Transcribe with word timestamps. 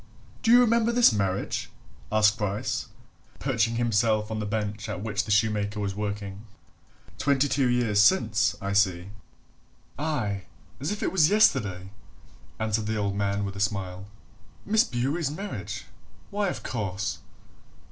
"Do 0.41 0.49
you 0.49 0.59
remember 0.61 0.91
this 0.91 1.13
marriage?" 1.13 1.69
asked 2.11 2.35
Bryce, 2.39 2.87
perching 3.37 3.75
himself 3.75 4.31
on 4.31 4.39
the 4.39 4.47
bench 4.47 4.89
at 4.89 5.03
which 5.03 5.25
the 5.25 5.29
shoemaker 5.29 5.79
was 5.79 5.93
working. 5.93 6.47
"Twenty 7.19 7.47
two 7.47 7.69
years 7.69 8.01
since, 8.01 8.55
I 8.59 8.73
see." 8.73 9.11
"Aye, 9.99 10.45
as 10.79 10.91
if 10.91 11.03
it 11.03 11.11
was 11.11 11.29
yesterday!" 11.29 11.91
answered 12.57 12.87
the 12.87 12.97
old 12.97 13.15
man 13.15 13.45
with 13.45 13.55
a 13.55 13.59
smile. 13.59 14.07
"Miss 14.65 14.83
Bewery's 14.83 15.29
marriage? 15.29 15.85
why, 16.31 16.47
of 16.47 16.63
course!" 16.63 17.19